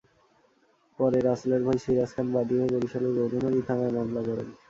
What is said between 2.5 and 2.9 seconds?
হয়ে